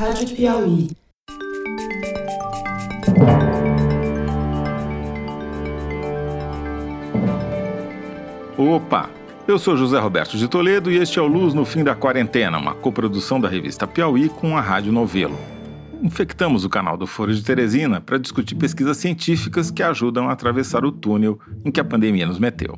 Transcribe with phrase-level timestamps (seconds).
[0.00, 0.88] Rádio Piauí.
[8.56, 9.10] Opa!
[9.46, 12.56] Eu sou José Roberto de Toledo e este é o Luz no Fim da Quarentena,
[12.56, 15.38] uma coprodução da revista Piauí com a Rádio Novelo.
[16.02, 20.82] Infectamos o canal do Foro de Teresina para discutir pesquisas científicas que ajudam a atravessar
[20.82, 22.74] o túnel em que a pandemia nos meteu.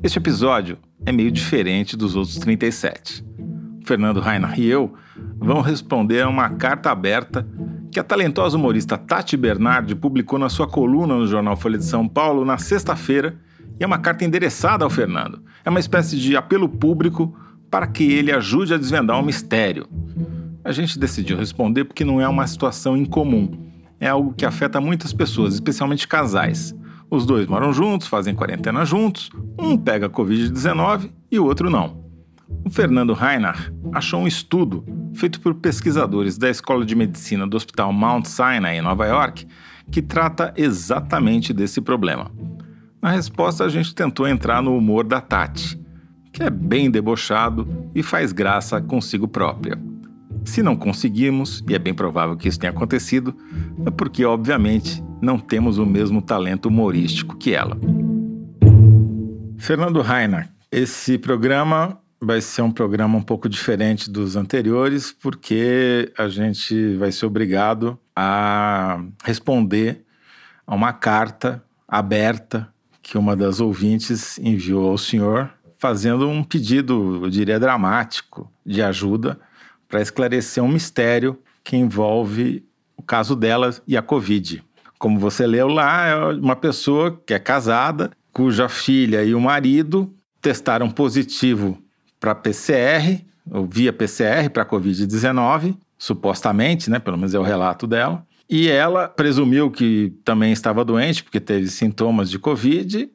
[0.00, 3.24] Este episódio é meio diferente dos outros 37.
[3.82, 4.94] O Fernando Reinhardt e eu
[5.38, 7.46] vamos responder a uma carta aberta
[7.90, 12.06] que a talentosa humorista Tati Bernardi publicou na sua coluna no jornal Folha de São
[12.06, 13.36] Paulo na sexta-feira
[13.80, 15.42] e é uma carta endereçada ao Fernando.
[15.64, 17.34] É uma espécie de apelo público
[17.70, 19.86] para que ele ajude a desvendar um mistério.
[20.64, 23.68] A gente decidiu responder porque não é uma situação incomum.
[24.00, 26.74] É algo que afeta muitas pessoas, especialmente casais.
[27.10, 32.07] Os dois moram juntos, fazem quarentena juntos, um pega Covid-19 e o outro não.
[32.64, 37.92] O Fernando Reinhardt achou um estudo feito por pesquisadores da Escola de Medicina do Hospital
[37.92, 39.46] Mount Sinai, em Nova York,
[39.90, 42.30] que trata exatamente desse problema.
[43.00, 45.80] Na resposta, a gente tentou entrar no humor da Tati,
[46.32, 49.78] que é bem debochado e faz graça consigo própria.
[50.44, 53.34] Se não conseguimos, e é bem provável que isso tenha acontecido,
[53.86, 57.76] é porque, obviamente, não temos o mesmo talento humorístico que ela.
[59.58, 66.28] Fernando Rainer, esse programa vai ser um programa um pouco diferente dos anteriores, porque a
[66.28, 70.04] gente vai ser obrigado a responder
[70.66, 72.68] a uma carta aberta
[73.02, 79.38] que uma das ouvintes enviou ao senhor, fazendo um pedido, eu diria, dramático de ajuda
[79.88, 82.66] para esclarecer um mistério que envolve
[82.96, 84.62] o caso dela e a Covid.
[84.98, 90.12] Como você leu lá, é uma pessoa que é casada, cuja filha e o marido
[90.42, 91.82] testaram positivo
[92.20, 96.98] para PCR, ou via PCR para Covid-19, supostamente, né?
[96.98, 98.26] Pelo menos é o relato dela.
[98.48, 103.10] E ela presumiu que também estava doente, porque teve sintomas de Covid.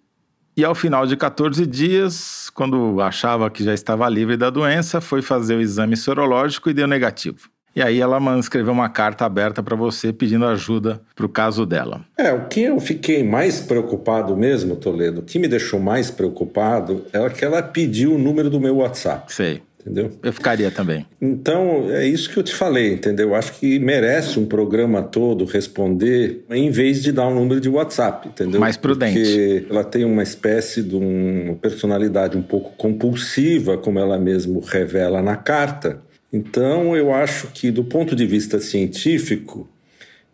[0.55, 5.23] E ao final de 14 dias, quando achava que já estava livre da doença, foi
[5.23, 7.49] fazer o exame sorológico e deu negativo.
[7.75, 12.01] E aí ela escreveu uma carta aberta para você pedindo ajuda para o caso dela.
[12.17, 17.05] É, o que eu fiquei mais preocupado mesmo, Toledo, o que me deixou mais preocupado
[17.11, 19.33] é que ela pediu o número do meu WhatsApp.
[19.33, 19.61] Sei.
[19.85, 20.11] Entendeu?
[20.23, 21.05] Eu ficaria também.
[21.21, 23.29] Então, é isso que eu te falei, entendeu?
[23.29, 27.67] Eu acho que merece um programa todo responder em vez de dar um número de
[27.67, 28.61] WhatsApp, entendeu?
[28.61, 29.19] Mais prudente.
[29.19, 35.21] Porque ela tem uma espécie de uma personalidade um pouco compulsiva, como ela mesmo revela
[35.21, 35.99] na carta.
[36.33, 39.69] Então, eu acho que, do ponto de vista científico,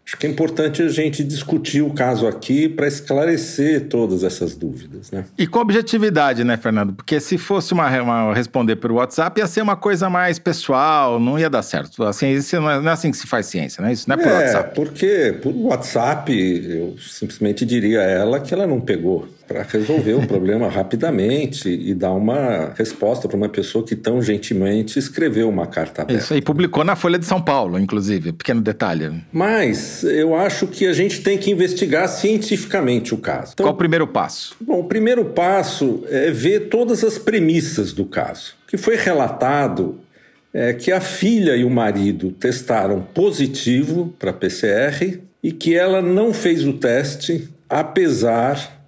[0.10, 5.12] acho que é importante a gente discutir o caso aqui para esclarecer todas essas dúvidas,
[5.12, 5.26] né?
[5.38, 6.94] E com objetividade, né, Fernando?
[6.94, 11.38] Porque se fosse uma, uma responder por WhatsApp, ia ser uma coisa mais pessoal, não
[11.38, 12.04] ia dar certo.
[12.04, 13.94] A ciência não é, não é assim que se faz ciência, né?
[13.94, 14.76] Isso não é por é, WhatsApp.
[14.76, 20.26] porque por WhatsApp eu simplesmente diria a ela que ela não pegou para resolver o
[20.28, 26.04] problema rapidamente e dar uma resposta para uma pessoa que tão gentilmente escreveu uma carta
[26.04, 26.22] aberta.
[26.22, 29.12] Isso aí, publicou na Folha de São Paulo, inclusive, pequeno detalhe.
[29.34, 33.54] Mas eu acho que a gente tem que investigar cientificamente o caso.
[33.54, 34.56] Então, Qual o primeiro passo?
[34.60, 38.56] Bom, o primeiro passo é ver todas as premissas do caso.
[38.66, 40.00] O que foi relatado
[40.54, 46.34] é que a filha e o marido testaram positivo para PCR e que ela não
[46.34, 48.79] fez o teste, apesar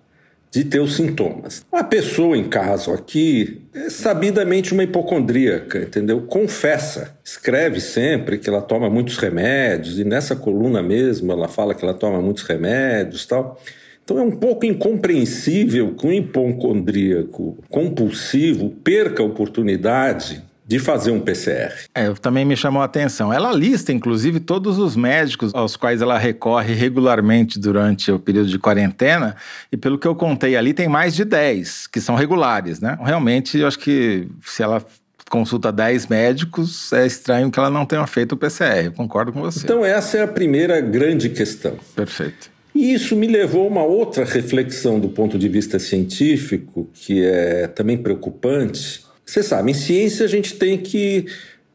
[0.52, 1.66] de ter os sintomas.
[1.72, 6.24] A pessoa em caso aqui é sabidamente uma hipocondríaca, entendeu?
[6.24, 11.86] Confessa, escreve sempre que ela toma muitos remédios e nessa coluna mesmo ela fala que
[11.86, 13.62] ela toma muitos remédios, tal.
[14.04, 21.20] Então é um pouco incompreensível que um hipocondríaco compulsivo perca a oportunidade de fazer um
[21.20, 21.74] PCR.
[21.94, 23.34] É, também me chamou a atenção.
[23.34, 28.58] Ela lista, inclusive, todos os médicos aos quais ela recorre regularmente durante o período de
[28.58, 29.36] quarentena,
[29.70, 32.98] e pelo que eu contei ali, tem mais de 10 que são regulares, né?
[33.04, 34.82] Realmente, eu acho que se ela
[35.30, 38.86] consulta 10 médicos, é estranho que ela não tenha feito o PCR.
[38.86, 39.60] Eu concordo com você.
[39.66, 41.76] Então, essa é a primeira grande questão.
[41.94, 42.50] Perfeito.
[42.74, 47.68] E isso me levou a uma outra reflexão do ponto de vista científico, que é
[47.68, 51.26] também preocupante você sabe, em ciência a gente tem que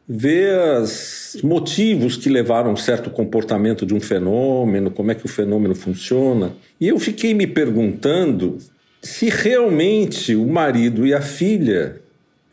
[0.07, 5.25] ver os motivos que levaram a um certo comportamento de um fenômeno, como é que
[5.25, 6.53] o fenômeno funciona.
[6.79, 8.59] E eu fiquei me perguntando
[9.01, 11.99] se realmente o marido e a filha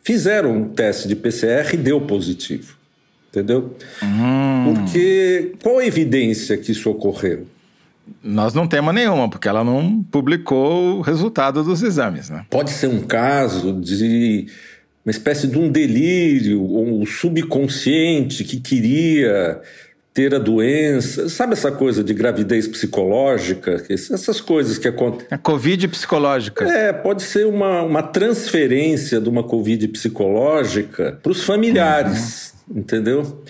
[0.03, 2.75] fizeram um teste de PCR e deu positivo.
[3.29, 3.77] Entendeu?
[4.03, 4.73] Hum.
[4.75, 7.47] Porque qual a evidência que isso ocorreu?
[8.23, 12.47] Nós não temos nenhuma, porque ela não publicou o resultado dos exames, né?
[12.49, 14.47] Pode ser um caso de
[15.05, 19.61] uma espécie de um delírio, ou um subconsciente que queria
[20.15, 21.29] ter a doença.
[21.29, 23.85] Sabe essa coisa de gravidez psicológica?
[23.91, 25.27] Essas coisas que acontecem.
[25.31, 26.65] A Covid psicológica.
[26.65, 32.79] É, pode ser uma, uma transferência de uma Covid psicológica para os familiares, uhum.
[32.79, 33.43] entendeu?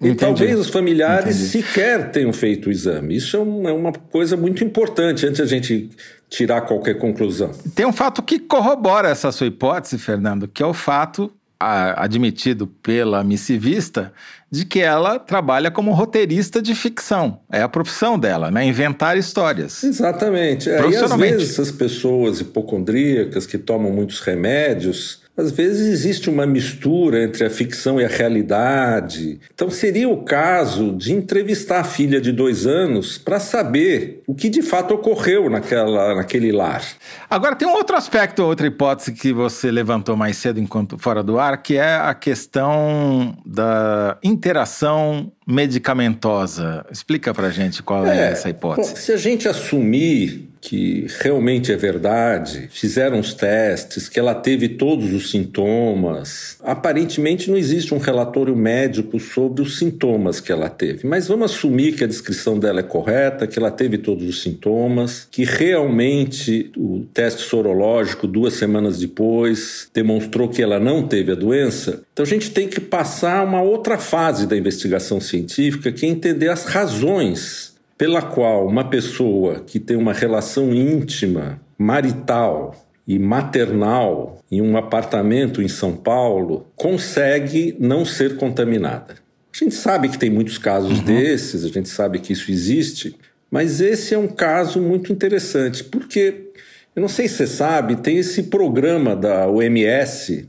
[0.00, 0.20] E Entendi.
[0.20, 1.64] talvez os familiares Entendi.
[1.64, 3.16] sequer tenham feito o exame.
[3.16, 5.90] Isso é, é uma coisa muito importante antes a gente
[6.28, 7.50] tirar qualquer conclusão.
[7.74, 13.24] Tem um fato que corrobora essa sua hipótese, Fernando, que é o fato admitido pela
[13.24, 14.12] missivista
[14.48, 17.40] de que ela trabalha como roteirista de ficção.
[17.50, 18.64] É a profissão dela, né?
[18.64, 19.82] Inventar histórias.
[19.82, 20.70] Exatamente.
[20.70, 26.44] É, e às vezes essas pessoas hipocondríacas que tomam muitos remédios às vezes existe uma
[26.44, 29.38] mistura entre a ficção e a realidade.
[29.54, 34.48] Então seria o caso de entrevistar a filha de dois anos para saber o que
[34.48, 36.82] de fato ocorreu naquela, naquele lar.
[37.30, 41.38] Agora tem um outro aspecto, outra hipótese que você levantou mais cedo enquanto fora do
[41.38, 46.84] ar, que é a questão da interação medicamentosa.
[46.90, 48.90] Explica para gente qual é, é essa hipótese.
[48.90, 54.68] Bom, se a gente assumir que realmente é verdade, fizeram os testes, que ela teve
[54.68, 56.56] todos os sintomas.
[56.62, 61.92] Aparentemente não existe um relatório médico sobre os sintomas que ela teve, mas vamos assumir
[61.92, 67.04] que a descrição dela é correta, que ela teve todos os sintomas, que realmente o
[67.12, 72.02] teste sorológico duas semanas depois demonstrou que ela não teve a doença.
[72.12, 76.48] Então a gente tem que passar uma outra fase da investigação científica, que é entender
[76.48, 84.62] as razões pela qual uma pessoa que tem uma relação íntima, marital e maternal em
[84.62, 89.16] um apartamento em São Paulo consegue não ser contaminada.
[89.52, 91.04] A gente sabe que tem muitos casos uhum.
[91.04, 93.16] desses, a gente sabe que isso existe,
[93.50, 96.50] mas esse é um caso muito interessante, porque
[96.94, 100.48] eu não sei se você sabe, tem esse programa da OMS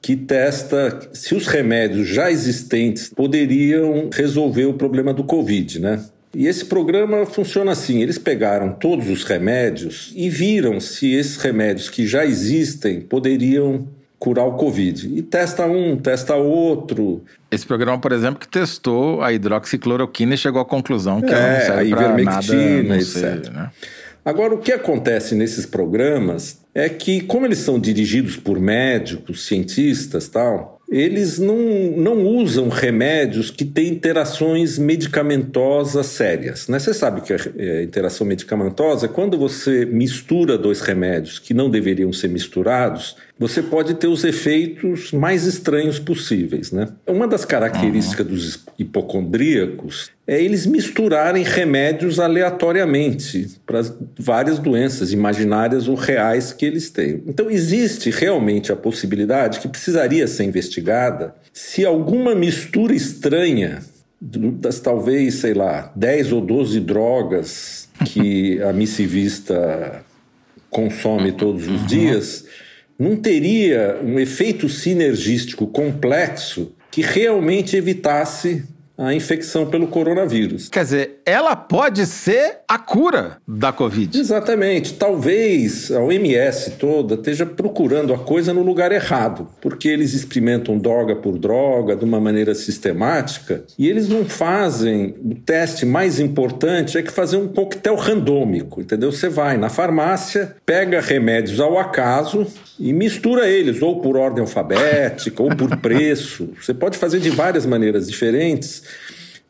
[0.00, 6.04] que testa se os remédios já existentes poderiam resolver o problema do Covid, né?
[6.34, 11.88] E esse programa funciona assim: eles pegaram todos os remédios e viram se esses remédios
[11.88, 13.86] que já existem poderiam
[14.18, 15.06] curar o Covid.
[15.14, 17.22] E testa um, testa outro.
[17.50, 21.52] Esse programa, por exemplo, que testou a hidroxicloroquina e chegou à conclusão que é, ela
[21.52, 23.50] não serve a ivermectina, etc.
[23.52, 23.70] né?
[24.24, 30.28] Agora, o que acontece nesses programas é que, como eles são dirigidos por médicos, cientistas
[30.28, 31.56] tal, eles não,
[31.96, 36.68] não usam remédios que têm interações medicamentosas sérias.
[36.68, 36.78] Né?
[36.78, 41.68] Você sabe que a é, interação medicamentosa é quando você mistura dois remédios que não
[41.68, 46.70] deveriam ser misturados, você pode ter os efeitos mais estranhos possíveis.
[46.70, 46.88] Né?
[47.06, 48.32] Uma das características uhum.
[48.32, 53.82] dos hipocondríacos é eles misturarem remédios aleatoriamente para
[54.18, 57.22] várias doenças imaginárias ou reais que eles têm.
[57.26, 63.80] Então, existe realmente a possibilidade que precisaria ser investigada se alguma mistura estranha
[64.20, 70.02] das talvez, sei lá, 10 ou 12 drogas que a missivista
[70.70, 71.86] consome todos os uhum.
[71.86, 72.44] dias,
[72.98, 78.64] não teria um efeito sinergístico complexo que realmente evitasse
[78.96, 80.68] a infecção pelo coronavírus.
[80.68, 84.18] Quer dizer, ela pode ser a cura da Covid.
[84.18, 84.94] Exatamente.
[84.94, 91.16] Talvez a OMS toda esteja procurando a coisa no lugar errado, porque eles experimentam droga
[91.16, 97.02] por droga de uma maneira sistemática e eles não fazem o teste mais importante é
[97.02, 99.10] que fazer um coquetel randômico, entendeu?
[99.10, 102.46] Você vai na farmácia, pega remédios ao acaso
[102.78, 106.50] e mistura eles, ou por ordem alfabética, ou por preço.
[106.60, 108.82] Você pode fazer de várias maneiras diferentes,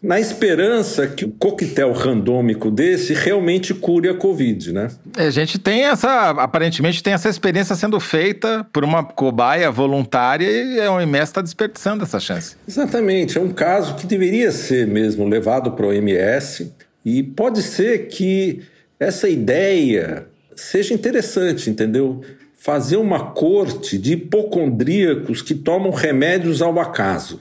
[0.05, 4.91] na esperança que o coquetel randômico desse realmente cure a Covid, né?
[5.17, 10.79] A gente tem essa, aparentemente tem essa experiência sendo feita por uma cobaia voluntária e
[10.79, 12.55] a OMS está desperdiçando essa chance.
[12.69, 16.71] Exatamente, é um caso que deveria ser mesmo levado para a OMS
[17.03, 18.61] e pode ser que
[19.01, 22.21] essa ideia seja interessante, entendeu?
[22.65, 27.39] fazer uma corte de hipocondríacos que tomam remédios ao acaso.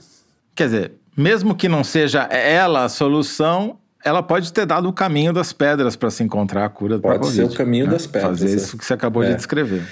[0.54, 5.32] Quer dizer, mesmo que não seja ela a solução, ela pode ter dado o caminho
[5.32, 7.18] das pedras para se encontrar a cura para.
[7.18, 7.92] Pode ser o caminho né?
[7.92, 8.40] das pedras.
[8.40, 8.56] Fazer é.
[8.56, 9.28] isso que você acabou é.
[9.28, 9.82] de descrever.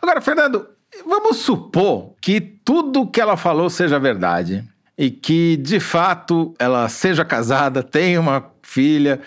[0.00, 0.66] Agora, Fernando,
[1.06, 4.64] vamos supor que tudo que ela falou seja verdade
[4.96, 9.20] e que, de fato, ela seja casada, tenha uma filha,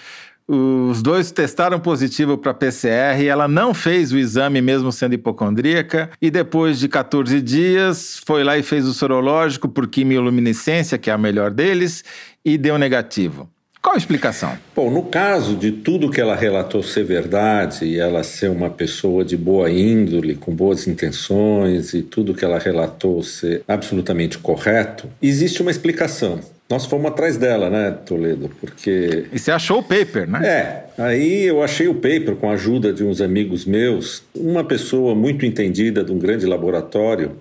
[0.47, 6.29] os dois testaram positivo para PCR ela não fez o exame mesmo sendo hipocondríaca e
[6.29, 11.17] depois de 14 dias foi lá e fez o sorológico por quimioluminescência, que é a
[11.17, 12.03] melhor deles,
[12.43, 13.49] e deu negativo.
[13.81, 14.57] Qual a explicação?
[14.73, 19.25] Bom, no caso de tudo que ela relatou ser verdade e ela ser uma pessoa
[19.25, 25.61] de boa índole, com boas intenções e tudo que ela relatou ser absolutamente correto, existe
[25.61, 26.39] uma explicação.
[26.73, 28.49] Nós fomos atrás dela, né, Toledo?
[28.59, 29.25] Porque.
[29.31, 30.41] E você achou o paper, né?
[30.43, 30.85] É.
[30.97, 34.23] Aí eu achei o paper com a ajuda de uns amigos meus.
[34.35, 37.33] Uma pessoa muito entendida de um grande laboratório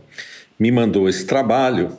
[0.60, 1.96] me mandou esse trabalho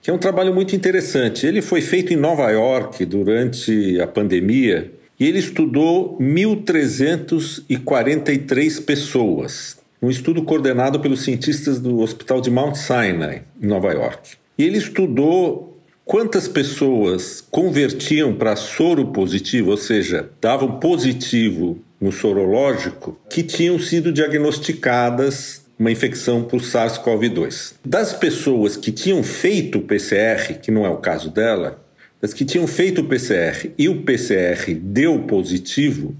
[0.00, 1.46] que é um trabalho muito interessante.
[1.46, 9.76] Ele foi feito em Nova York durante a pandemia e ele estudou 1.343 pessoas.
[10.00, 14.38] Um estudo coordenado pelos cientistas do Hospital de Mount Sinai, em Nova York.
[14.56, 15.71] E ele estudou
[16.04, 24.12] quantas pessoas convertiam para soro positivo, ou seja, davam positivo no sorológico, que tinham sido
[24.12, 27.74] diagnosticadas uma infecção por SARS-CoV-2.
[27.84, 31.82] Das pessoas que tinham feito o PCR, que não é o caso dela,
[32.20, 36.14] das que tinham feito o PCR e o PCR deu positivo,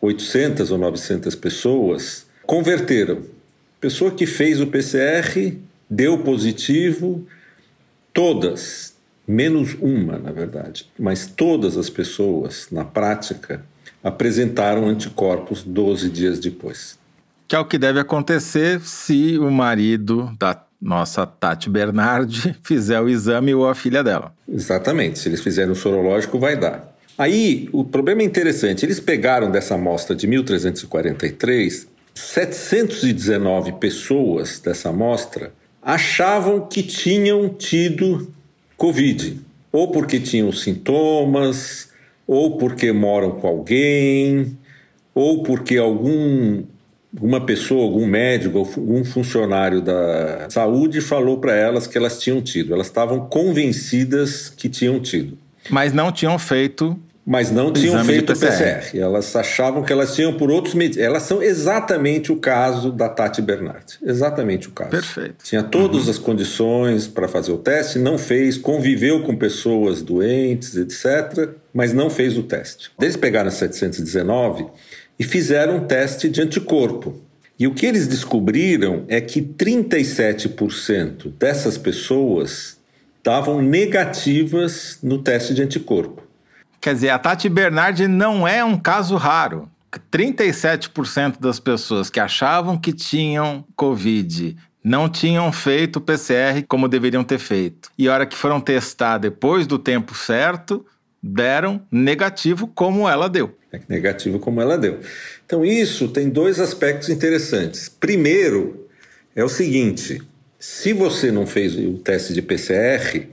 [0.00, 3.22] 800 ou 900 pessoas converteram.
[3.80, 5.56] Pessoa que fez o PCR
[5.90, 7.26] deu positivo,
[8.12, 8.94] todas,
[9.28, 13.62] menos uma, na verdade, mas todas as pessoas, na prática,
[14.02, 16.98] apresentaram anticorpos 12 dias depois
[17.48, 23.08] que é o que deve acontecer se o marido da nossa Tati Bernardi fizer o
[23.08, 24.34] exame ou a filha dela.
[24.46, 26.94] Exatamente, se eles fizerem o sorológico, vai dar.
[27.16, 35.52] Aí, o problema é interessante, eles pegaram dessa amostra de 1343, 719 pessoas dessa amostra
[35.82, 38.32] achavam que tinham tido
[38.78, 39.38] Covid,
[39.70, 41.90] ou porque tinham sintomas,
[42.26, 44.56] ou porque moram com alguém,
[45.14, 46.62] ou porque algum
[47.20, 52.72] uma pessoa, algum médico, algum funcionário da saúde falou para elas que elas tinham tido.
[52.72, 55.36] Elas estavam convencidas que tinham tido.
[55.70, 56.98] Mas não tinham feito.
[57.30, 58.80] Mas não tinham feito PCR.
[58.80, 58.98] PCR.
[59.00, 60.96] Elas achavam que elas tinham por outros medios.
[60.96, 63.98] Elas são exatamente o caso da Tati Bernardi.
[64.02, 64.92] Exatamente o caso.
[64.92, 65.44] Perfeito.
[65.44, 66.10] Tinha todas uhum.
[66.10, 72.08] as condições para fazer o teste, não fez, conviveu com pessoas doentes, etc., mas não
[72.08, 72.90] fez o teste.
[72.98, 74.66] Eles pegaram 719
[75.18, 77.14] e fizeram um teste de anticorpo.
[77.58, 82.78] E o que eles descobriram é que 37% dessas pessoas
[83.18, 86.27] estavam negativas no teste de anticorpo.
[86.80, 89.68] Quer dizer, a Tati Bernardi não é um caso raro.
[90.12, 97.24] 37% das pessoas que achavam que tinham Covid não tinham feito o PCR como deveriam
[97.24, 97.90] ter feito.
[97.98, 100.84] E a hora que foram testar depois do tempo certo,
[101.22, 103.56] deram negativo como ela deu.
[103.88, 105.00] Negativo como ela deu.
[105.44, 107.88] Então, isso tem dois aspectos interessantes.
[107.88, 108.88] Primeiro,
[109.36, 110.22] é o seguinte:
[110.58, 113.28] se você não fez o teste de PCR,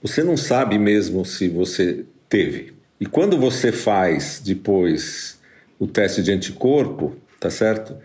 [0.00, 2.72] você não sabe mesmo se você teve.
[3.02, 5.38] E quando você faz depois
[5.78, 7.96] o teste de anticorpo, tá certo?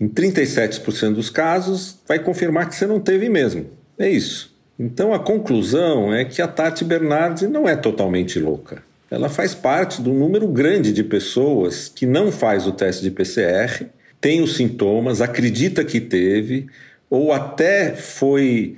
[0.00, 3.66] Em 37% dos casos, vai confirmar que você não teve mesmo.
[3.98, 4.54] É isso.
[4.78, 10.02] Então a conclusão é que a Tati Bernardi não é totalmente louca ela faz parte
[10.02, 13.86] do número grande de pessoas que não faz o teste de PCR,
[14.20, 16.66] tem os sintomas, acredita que teve,
[17.08, 18.76] ou até foi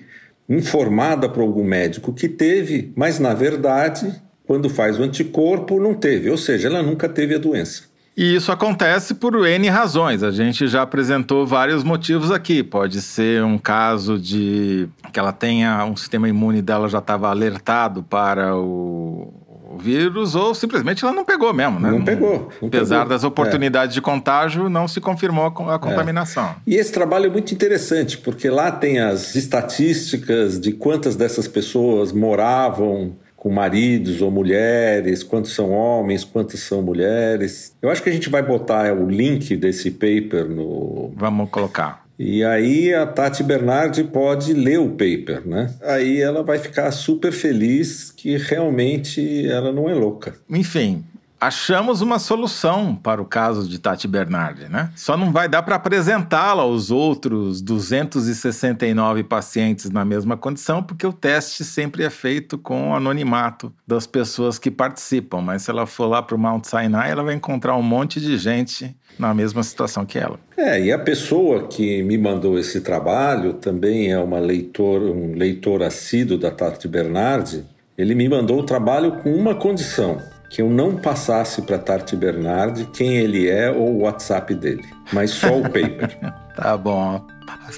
[0.48, 4.12] informada por algum médico que teve, mas na verdade,
[4.48, 7.82] quando faz o anticorpo, não teve, ou seja, ela nunca teve a doença.
[8.16, 10.22] E isso acontece por N razões.
[10.24, 12.64] A gente já apresentou vários motivos aqui.
[12.64, 18.02] Pode ser um caso de que ela tenha um sistema imune dela já estava alertado
[18.02, 19.32] para o,
[19.78, 21.90] vírus ou simplesmente ela não pegou mesmo, né?
[21.90, 22.48] Não pegou.
[22.60, 23.10] Não Apesar pegou.
[23.10, 23.94] das oportunidades é.
[23.94, 25.78] de contágio, não se confirmou a é.
[25.78, 26.46] contaminação.
[26.46, 26.54] É.
[26.66, 32.12] E esse trabalho é muito interessante, porque lá tem as estatísticas de quantas dessas pessoas
[32.12, 37.72] moravam com maridos ou mulheres, quantos são homens, quantas são mulheres.
[37.80, 41.12] Eu acho que a gente vai botar o link desse paper no.
[41.16, 42.04] Vamos colocar.
[42.18, 45.72] E aí a Tati Bernardi pode ler o paper, né?
[45.82, 50.34] Aí ela vai ficar super feliz que realmente ela não é louca.
[50.50, 51.04] Enfim,
[51.40, 54.90] achamos uma solução para o caso de Tati Bernardi, né?
[54.96, 61.12] Só não vai dar para apresentá-la aos outros 269 pacientes na mesma condição, porque o
[61.12, 65.40] teste sempre é feito com o anonimato das pessoas que participam.
[65.40, 68.36] Mas se ela for lá para o Mount Sinai, ela vai encontrar um monte de
[68.36, 70.38] gente na mesma situação que ela.
[70.56, 75.82] É, e a pessoa que me mandou esse trabalho também é uma leitor, um leitor
[75.82, 77.64] assíduo da Tati Bernardi.
[77.96, 82.86] Ele me mandou o trabalho com uma condição que eu não passasse para Tati Bernardi
[82.86, 86.18] quem ele é ou o WhatsApp dele, mas só o paper.
[86.56, 87.24] tá bom.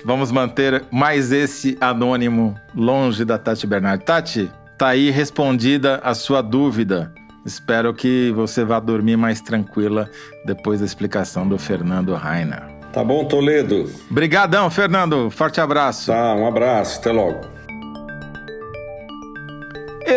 [0.05, 4.05] Vamos manter mais esse anônimo longe da Tati Bernardi.
[4.05, 7.13] Tati, tá aí respondida a sua dúvida.
[7.45, 10.09] Espero que você vá dormir mais tranquila
[10.45, 12.63] depois da explicação do Fernando Rainer.
[12.93, 13.91] Tá bom, Toledo.
[14.11, 15.31] Obrigadão, Fernando.
[15.31, 16.11] Forte abraço.
[16.11, 16.99] Tá, um abraço.
[16.99, 17.60] Até logo.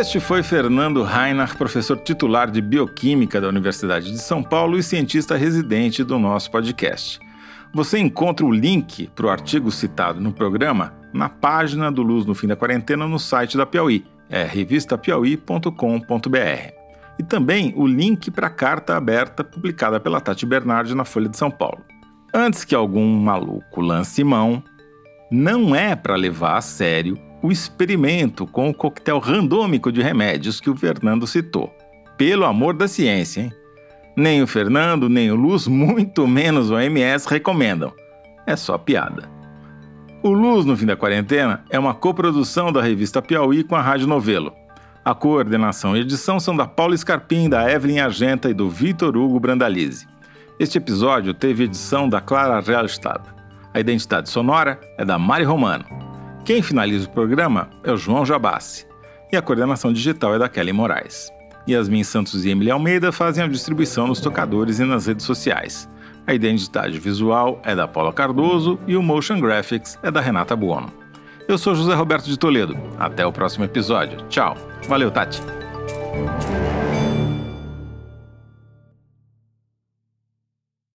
[0.04, 5.38] Este foi Fernando Reinach, professor titular de Bioquímica da Universidade de São Paulo e cientista
[5.38, 7.22] residente do nosso podcast.
[7.74, 12.36] Você encontra o link para o artigo citado no programa na página do Luz no
[12.36, 16.74] Fim da Quarentena no site da Piauí, é revistapiauí.com.br.
[17.18, 21.38] E também o link para a carta aberta publicada pela Tati Bernardi na Folha de
[21.38, 21.82] São Paulo.
[22.36, 24.62] Antes que algum maluco lance mão,
[25.32, 30.70] não é para levar a sério o experimento com o coquetel randômico de remédios que
[30.70, 31.76] o Fernando citou.
[32.18, 33.54] Pelo amor da ciência, hein?
[34.16, 37.92] Nem o Fernando, nem o Luz, muito menos o OMS recomendam.
[38.48, 39.30] É só piada.
[40.24, 44.08] O Luz no Fim da Quarentena é uma coprodução da revista Piauí com a Rádio
[44.08, 44.54] Novelo.
[45.04, 49.38] A coordenação e edição são da Paula Scarpim, da Evelyn Argenta e do Vitor Hugo
[49.38, 50.08] Brandalize.
[50.58, 53.22] Este episódio teve edição da Clara Realstad.
[53.74, 56.03] A identidade sonora é da Mari Romano.
[56.46, 58.86] Quem finaliza o programa é o João Jabassi.
[59.32, 61.32] E a coordenação digital é da Kelly Moraes.
[61.68, 65.90] Yasmin Santos e Emily Almeida fazem a distribuição nos tocadores e nas redes sociais.
[66.28, 70.92] A identidade visual é da Paula Cardoso e o Motion Graphics é da Renata Buono.
[71.48, 72.78] Eu sou José Roberto de Toledo.
[73.00, 74.18] Até o próximo episódio.
[74.28, 74.58] Tchau.
[74.88, 75.42] Valeu, Tati.